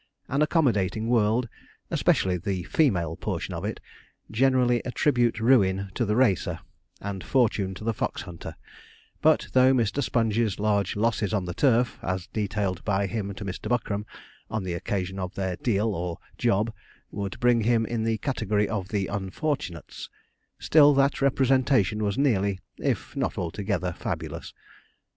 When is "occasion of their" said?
14.73-15.55